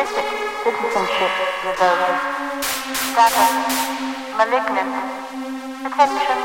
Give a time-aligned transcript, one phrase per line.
[0.00, 0.24] artistic,
[0.64, 1.32] citizenship,
[1.62, 2.16] rebellion,
[3.12, 3.52] status,
[4.38, 4.92] malignant,
[5.84, 6.38] attention,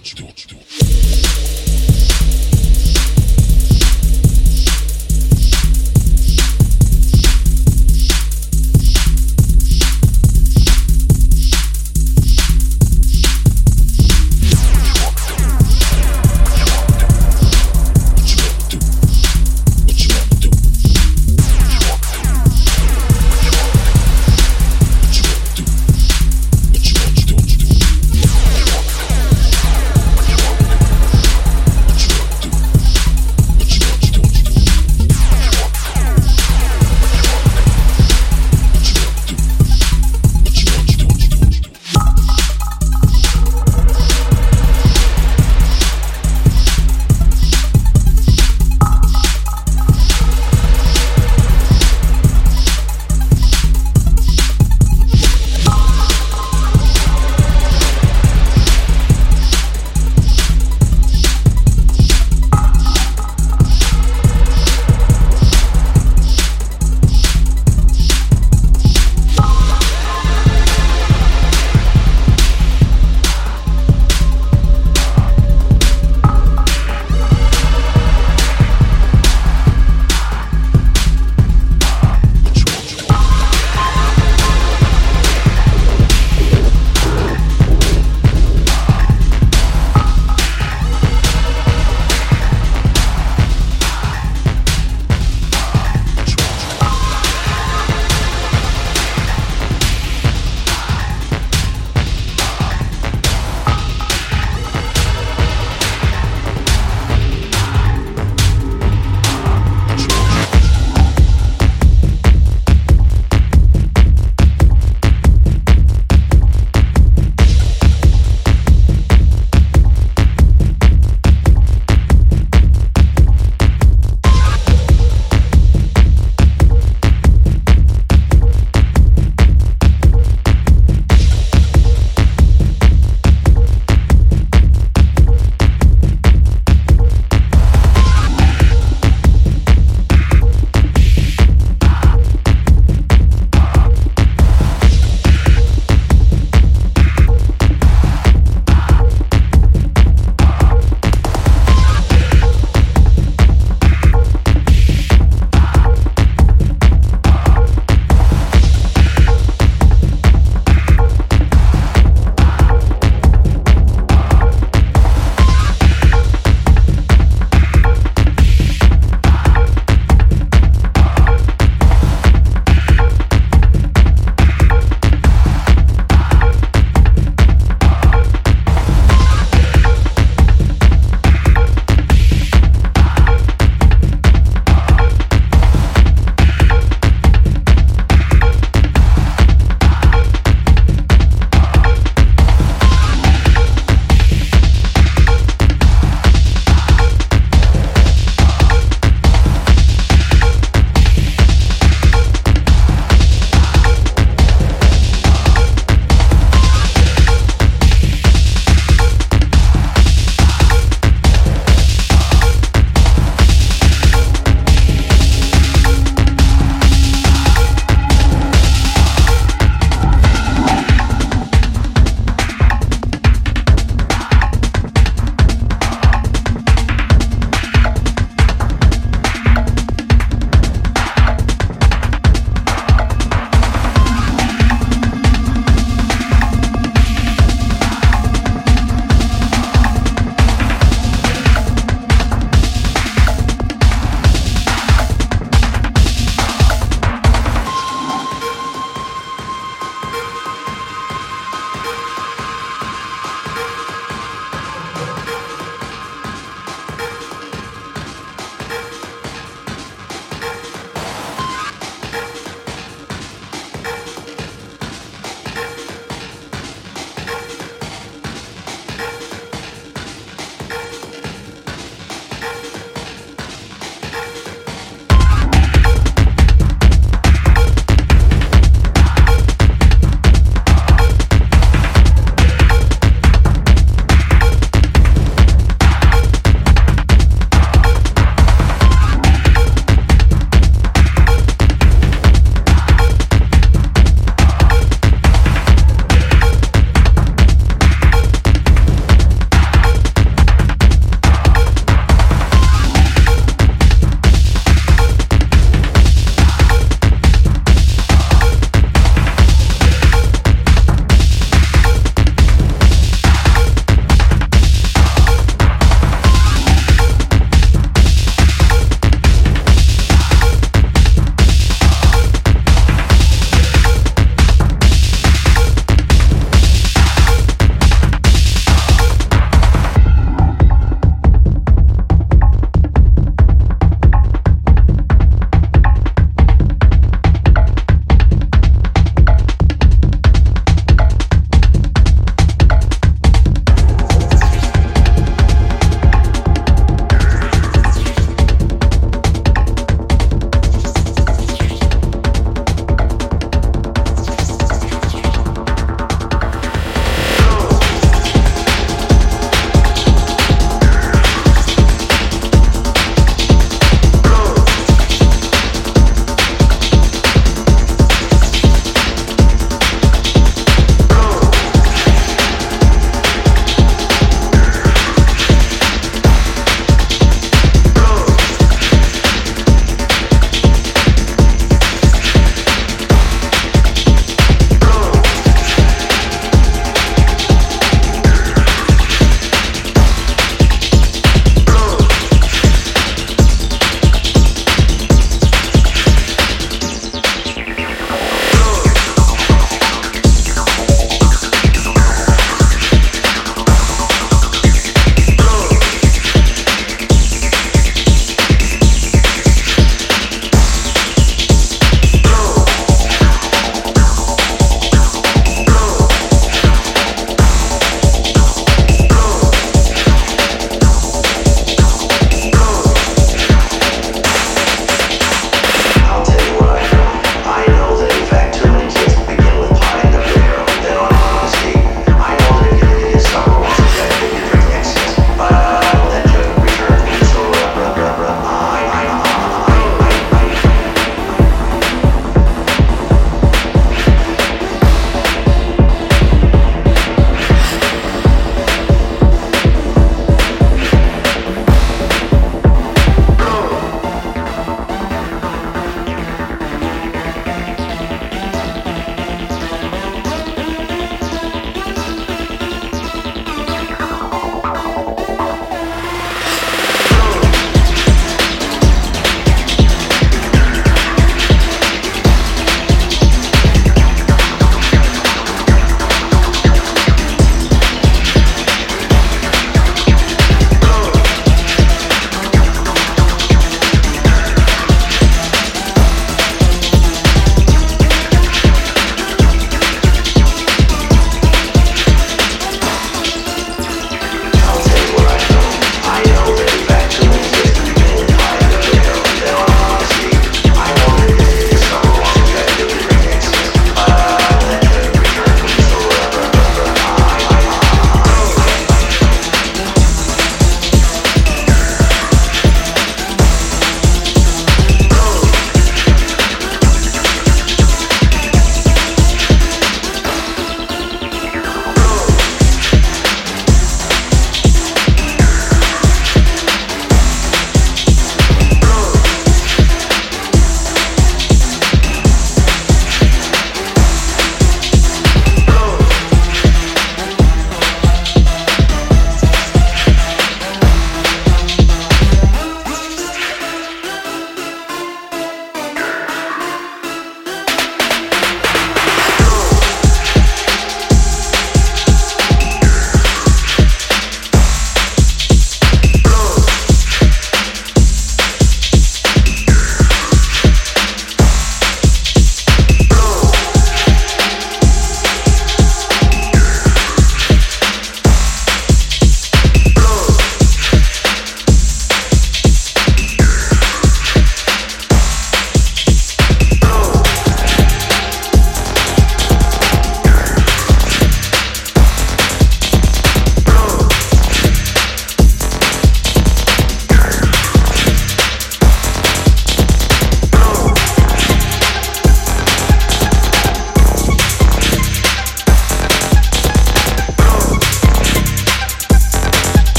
[0.00, 1.67] ちどっちどっち